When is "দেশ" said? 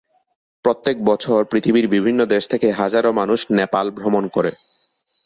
2.25-2.43